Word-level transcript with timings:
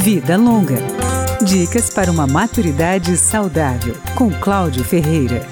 Vida 0.00 0.34
Longa. 0.34 0.78
Dicas 1.44 1.90
para 1.90 2.10
uma 2.10 2.26
maturidade 2.26 3.14
saudável, 3.18 3.94
com 4.14 4.30
Cláudio 4.30 4.82
Ferreira. 4.82 5.46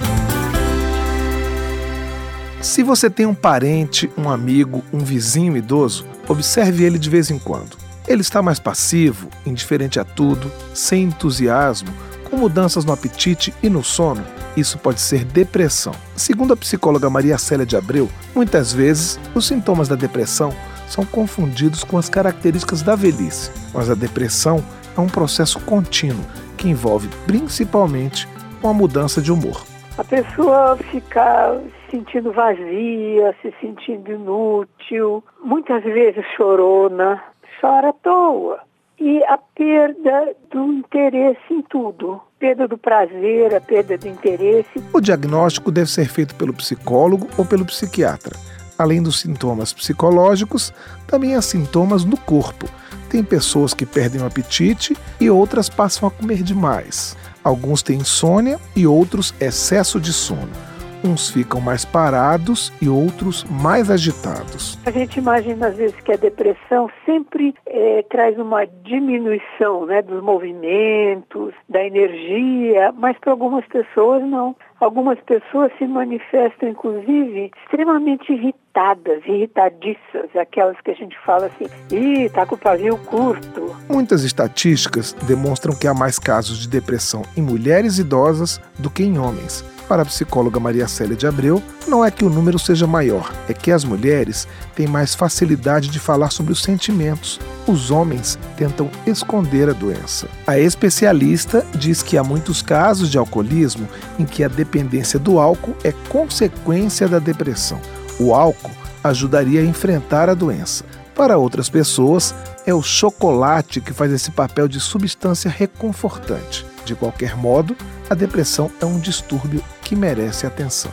Se 2.62 2.82
você 2.82 3.11
tem 3.11 3.26
um 3.26 3.34
parente, 3.34 4.11
um 4.16 4.30
amigo, 4.30 4.82
um 4.90 5.00
vizinho 5.00 5.54
idoso, 5.54 6.06
observe 6.26 6.82
ele 6.82 6.98
de 6.98 7.11
vez 7.11 7.30
em 7.30 7.39
quando. 7.39 7.77
Ele 8.07 8.23
está 8.23 8.41
mais 8.41 8.59
passivo, 8.59 9.29
indiferente 9.45 10.00
a 10.00 10.05
tudo, 10.05 10.51
sem 10.73 11.05
entusiasmo, 11.05 11.93
com 12.30 12.39
mudanças 12.39 12.87
no 12.87 12.93
apetite 12.93 13.53
e 13.62 13.69
no 13.69 13.85
sono. 13.85 14.25
Isso 14.57 14.79
pode 14.79 15.03
ser 15.03 15.27
depressão. 15.27 15.93
Segundo 16.17 16.55
a 16.55 16.57
psicóloga 16.57 17.11
Maria 17.11 17.37
Célia 17.37 17.67
de 17.67 17.77
Abreu, 17.77 18.09
muitas 18.35 18.73
vezes 18.73 19.21
os 19.35 19.46
sintomas 19.46 19.89
da 19.89 19.95
depressão 19.95 20.55
são 20.89 21.05
confundidos 21.05 21.84
com 21.84 21.98
as 21.98 22.09
características 22.09 22.82
da 22.82 22.96
velhice, 22.96 23.51
mas 23.73 23.91
a 23.91 23.95
depressão 23.95 24.65
é 24.97 25.01
um 25.01 25.06
processo 25.06 25.61
contínuo 25.61 26.24
que 26.56 26.69
envolve 26.69 27.09
principalmente 27.27 28.28
uma 28.62 28.74
mudança 28.74 29.23
de 29.23 29.30
humor. 29.30 29.62
A 29.97 30.05
pessoa 30.05 30.77
fica 30.91 31.61
se 31.87 31.97
sentindo 31.97 32.33
vazia, 32.33 33.34
se 33.42 33.52
sentindo 33.61 34.12
inútil, 34.12 35.24
muitas 35.42 35.83
vezes 35.83 36.24
chorona, 36.37 37.23
chora 37.61 37.91
à 37.91 37.92
toa. 37.92 38.61
E 39.00 39.23
a 39.25 39.39
perda 39.39 40.34
do 40.50 40.73
interesse 40.73 41.41
em 41.50 41.62
tudo, 41.62 42.20
perda 42.39 42.66
do 42.66 42.77
prazer, 42.77 43.55
a 43.55 43.61
perda 43.61 43.97
do 43.97 44.09
interesse. 44.09 44.83
O 44.92 45.00
diagnóstico 45.00 45.70
deve 45.70 45.91
ser 45.91 46.09
feito 46.09 46.34
pelo 46.34 46.52
psicólogo 46.52 47.28
ou 47.36 47.45
pelo 47.45 47.64
psiquiatra. 47.64 48.36
Além 48.78 49.02
dos 49.02 49.18
sintomas 49.18 49.73
psicológicos, 49.73 50.73
também 51.06 51.34
há 51.34 51.42
sintomas 51.42 52.05
no 52.05 52.16
corpo. 52.16 52.69
Tem 53.10 53.24
pessoas 53.24 53.74
que 53.74 53.84
perdem 53.84 54.20
o 54.20 54.27
apetite 54.27 54.96
e 55.20 55.28
outras 55.28 55.69
passam 55.69 56.06
a 56.06 56.11
comer 56.11 56.42
demais. 56.42 57.16
Alguns 57.42 57.83
têm 57.83 57.98
insônia 57.98 58.61
e 58.77 58.86
outros 58.86 59.34
excesso 59.41 60.00
de 60.00 60.12
sono. 60.12 60.67
Uns 61.04 61.30
ficam 61.30 61.60
mais 61.60 61.84
parados 61.84 62.72
e 62.82 62.88
outros 62.88 63.44
mais 63.44 63.91
agitados. 63.91 64.78
A 64.84 64.91
gente 64.91 65.18
imagina 65.18 65.68
às 65.68 65.77
vezes 65.77 65.98
que 66.00 66.12
a 66.12 66.16
depressão 66.16 66.91
sempre 67.06 67.54
é, 67.66 68.02
traz 68.10 68.38
uma 68.38 68.64
diminuição 68.66 69.86
né, 69.86 70.02
dos 70.02 70.22
movimentos, 70.22 71.54
da 71.69 71.84
energia, 71.84 72.92
mas 72.96 73.16
para 73.19 73.32
algumas 73.32 73.64
pessoas 73.66 74.22
não. 74.24 74.56
Algumas 74.80 75.19
pessoas 75.20 75.72
se 75.76 75.86
manifestam, 75.86 76.69
inclusive, 76.69 77.50
extremamente 77.64 78.32
irritadas, 78.32 79.24
irritadiças, 79.26 80.36
aquelas 80.36 80.80
que 80.80 80.92
a 80.92 80.94
gente 80.94 81.19
fala 81.26 81.46
assim, 81.46 81.66
ih, 81.91 82.28
tá 82.30 82.46
com 82.46 82.54
o 82.54 82.58
pavio 82.58 82.96
curto. 82.98 83.76
Muitas 83.88 84.22
estatísticas 84.22 85.12
demonstram 85.26 85.74
que 85.76 85.88
há 85.88 85.94
mais 85.94 86.19
casos 86.19 86.58
de 86.60 86.69
depressão 86.69 87.22
em 87.36 87.42
mulheres 87.42 87.98
idosas 87.98 88.60
do 88.78 88.88
que 88.88 89.02
em 89.02 89.19
homens. 89.19 89.64
Para 89.89 90.03
a 90.03 90.05
psicóloga 90.05 90.61
Maria 90.61 90.86
Célia 90.86 91.17
de 91.17 91.27
Abreu, 91.27 91.62
não 91.86 92.05
é 92.05 92.11
que 92.11 92.22
o 92.22 92.28
número 92.28 92.58
seja 92.58 92.86
maior, 92.86 93.33
é 93.48 93.55
que 93.55 93.72
as 93.72 93.84
mulheres 93.84 94.47
têm 94.77 94.86
mais 94.86 95.14
facilidade 95.14 95.89
de 95.89 95.98
falar 95.98 96.31
sobre 96.31 96.53
os 96.53 96.62
sentimentos. 96.62 97.41
Os 97.67 97.91
homens 97.91 98.39
tentam 98.55 98.91
esconder 99.06 99.70
a 99.70 99.72
doença. 99.72 100.28
A 100.47 100.59
especialista 100.59 101.64
diz 101.75 102.03
que 102.03 102.19
há 102.19 102.22
muitos 102.22 102.61
casos 102.61 103.11
de 103.11 103.16
alcoolismo 103.16 103.89
em 104.19 104.27
que 104.27 104.44
a 104.44 104.48
dependência 104.48 105.19
do 105.19 105.39
álcool 105.39 105.75
é 105.83 105.92
consequência 106.11 107.09
da 107.09 107.19
depressão. 107.19 107.81
O 108.20 108.34
álcool 108.34 108.77
ajudaria 109.03 109.62
a 109.62 109.64
enfrentar 109.64 110.28
a 110.28 110.34
doença. 110.34 110.84
Para 111.14 111.39
outras 111.39 111.70
pessoas, 111.70 112.34
é 112.66 112.75
o 112.75 112.83
chocolate 112.83 113.81
que 113.81 113.94
faz 113.94 114.12
esse 114.12 114.31
papel 114.31 114.69
de 114.69 114.78
substância 114.81 115.50
reconfortante. 115.50 116.66
De 116.84 116.94
qualquer 116.94 117.36
modo, 117.36 117.77
a 118.11 118.14
depressão 118.14 118.70
é 118.81 118.84
um 118.84 118.98
distúrbio 118.98 119.62
que 119.82 119.94
merece 119.94 120.47
atenção. 120.47 120.91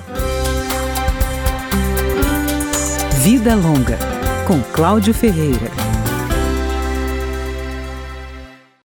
Vida 3.20 3.56
Longa, 3.56 3.98
com 4.46 4.62
Cláudio 4.74 5.14
Ferreira. 5.14 5.85